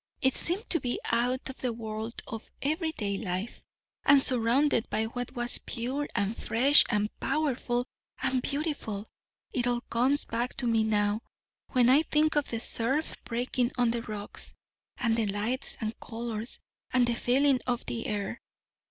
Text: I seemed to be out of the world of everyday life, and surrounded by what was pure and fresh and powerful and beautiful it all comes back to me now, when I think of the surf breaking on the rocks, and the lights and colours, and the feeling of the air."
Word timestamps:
I 0.25 0.31
seemed 0.31 0.67
to 0.71 0.79
be 0.79 0.99
out 1.11 1.47
of 1.47 1.57
the 1.57 1.71
world 1.71 2.23
of 2.25 2.49
everyday 2.59 3.19
life, 3.19 3.61
and 4.03 4.19
surrounded 4.19 4.89
by 4.89 5.05
what 5.05 5.33
was 5.35 5.59
pure 5.59 6.07
and 6.15 6.35
fresh 6.35 6.83
and 6.89 7.11
powerful 7.19 7.85
and 8.19 8.41
beautiful 8.41 9.05
it 9.53 9.67
all 9.67 9.81
comes 9.81 10.25
back 10.25 10.57
to 10.57 10.65
me 10.65 10.83
now, 10.83 11.21
when 11.73 11.87
I 11.87 12.01
think 12.01 12.35
of 12.35 12.49
the 12.49 12.59
surf 12.59 13.13
breaking 13.25 13.73
on 13.77 13.91
the 13.91 14.01
rocks, 14.01 14.55
and 14.97 15.15
the 15.15 15.27
lights 15.27 15.77
and 15.79 15.95
colours, 15.99 16.57
and 16.91 17.05
the 17.05 17.13
feeling 17.13 17.59
of 17.67 17.85
the 17.85 18.07
air." 18.07 18.41